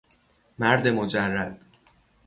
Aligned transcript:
مرد 0.59 0.87
مجرد 0.87 1.61